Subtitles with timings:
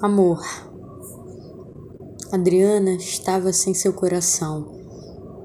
[0.00, 0.40] Amor.
[2.30, 4.78] Adriana estava sem seu coração.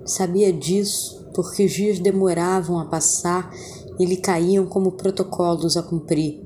[0.06, 3.51] Sabia disso porque os dias demoravam a passar
[4.00, 6.39] e lhe caíam como protocolos a cumprir.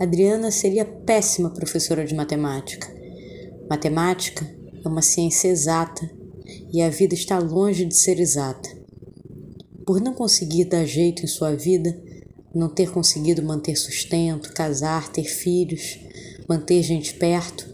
[0.00, 2.90] Adriana seria péssima professora de matemática.
[3.68, 4.50] Matemática
[4.82, 6.10] é uma ciência exata
[6.72, 8.70] e a vida está longe de ser exata.
[9.84, 11.94] Por não conseguir dar jeito em sua vida,
[12.54, 15.98] não ter conseguido manter sustento, casar, ter filhos,
[16.50, 17.64] manter gente perto,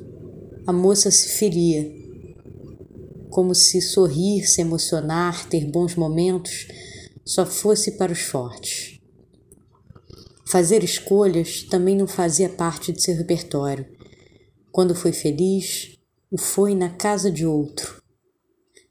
[0.67, 1.91] a moça se feria.
[3.31, 6.69] Como se sorrir, se emocionar, ter bons momentos
[7.25, 9.01] só fosse para os fortes.
[10.47, 13.87] Fazer escolhas também não fazia parte de seu repertório.
[14.71, 15.97] Quando foi feliz,
[16.31, 18.03] o foi na casa de outro.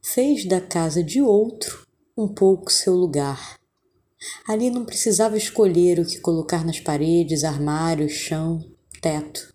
[0.02, 1.86] Fez da casa de outro
[2.18, 3.60] um pouco seu lugar.
[4.48, 8.66] Ali não precisava escolher o que colocar nas paredes, armários, chão,
[9.00, 9.55] teto.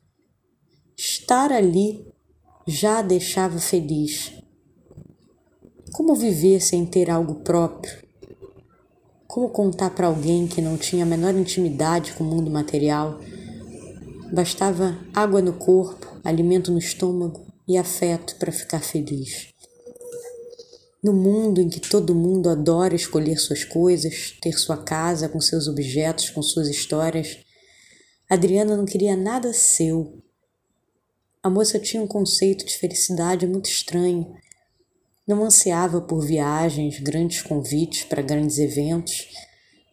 [1.03, 2.07] Estar ali
[2.67, 4.35] já a deixava feliz.
[5.95, 7.91] Como viver sem ter algo próprio?
[9.27, 13.19] Como contar para alguém que não tinha a menor intimidade com o mundo material?
[14.31, 19.49] Bastava água no corpo, alimento no estômago e afeto para ficar feliz.
[21.03, 25.67] No mundo em que todo mundo adora escolher suas coisas, ter sua casa com seus
[25.67, 27.39] objetos, com suas histórias,
[28.29, 30.23] Adriana não queria nada seu,
[31.43, 34.35] a moça tinha um conceito de felicidade muito estranho.
[35.27, 39.29] Não ansiava por viagens, grandes convites para grandes eventos.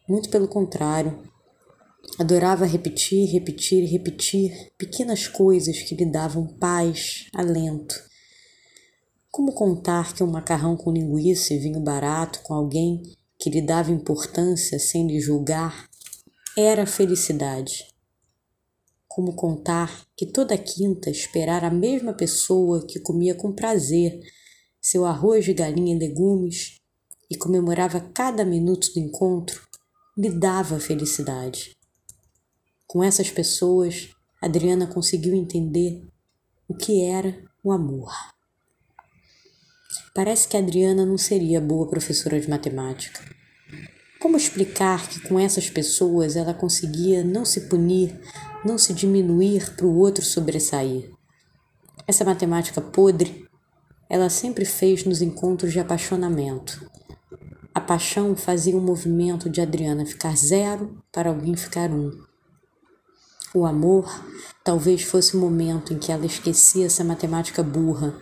[0.10, 1.24] Muito pelo contrário.
[2.20, 7.96] Adorava repetir, repetir e repetir pequenas coisas que lhe davam paz, alento.
[9.32, 13.04] Como contar que um macarrão com linguiça e vinho barato com alguém
[13.40, 15.88] que lhe dava importância sem lhe julgar
[16.58, 17.97] era felicidade?
[19.18, 24.20] Como contar que toda quinta esperar a mesma pessoa que comia com prazer
[24.80, 26.76] seu arroz de galinha e legumes
[27.28, 29.60] e comemorava cada minuto do encontro
[30.16, 31.76] lhe dava felicidade.
[32.86, 34.10] Com essas pessoas,
[34.40, 36.08] Adriana conseguiu entender
[36.68, 38.12] o que era o amor.
[40.14, 43.20] Parece que Adriana não seria boa professora de matemática.
[44.20, 48.20] Como explicar que com essas pessoas ela conseguia não se punir
[48.68, 51.10] não se diminuir para o outro sobressair.
[52.06, 53.48] Essa matemática podre,
[54.10, 56.86] ela sempre fez nos encontros de apaixonamento.
[57.74, 62.12] A paixão fazia o um movimento de Adriana ficar zero para alguém ficar um.
[63.54, 64.06] O amor
[64.64, 68.20] talvez fosse o momento em que ela esquecia essa matemática burra,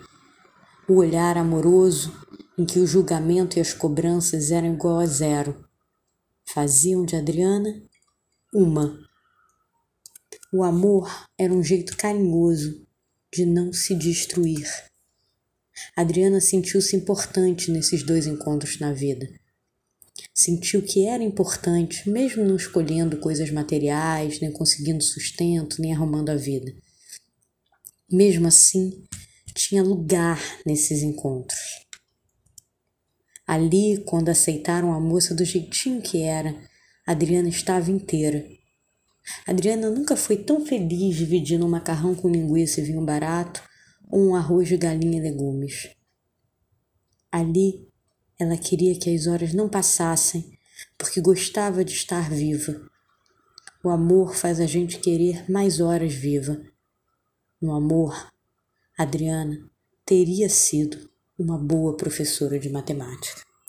[0.88, 2.12] o olhar amoroso
[2.56, 5.64] em que o julgamento e as cobranças eram igual a zero.
[6.48, 7.74] Faziam de Adriana
[8.54, 9.06] uma.
[10.52, 12.86] O amor era um jeito carinhoso
[13.32, 14.66] de não se destruir.
[15.96, 19.28] Adriana sentiu-se importante nesses dois encontros na vida.
[20.32, 26.36] Sentiu que era importante, mesmo não escolhendo coisas materiais, nem conseguindo sustento, nem arrumando a
[26.36, 26.72] vida.
[28.10, 29.04] Mesmo assim,
[29.52, 31.58] tinha lugar nesses encontros.
[33.46, 36.56] Ali, quando aceitaram a moça do jeitinho que era,
[37.04, 38.46] Adriana estava inteira
[39.46, 43.62] Adriana nunca foi tão feliz dividindo um macarrão com linguiça e vinho barato
[44.08, 45.88] ou um arroz de galinha e legumes.
[47.30, 47.88] Ali,
[48.38, 50.56] ela queria que as horas não passassem,
[50.96, 52.80] porque gostava de estar viva.
[53.82, 56.60] O amor faz a gente querer mais horas viva.
[57.60, 58.30] No amor,
[58.98, 59.58] Adriana
[60.04, 63.42] teria sido uma boa professora de matemática.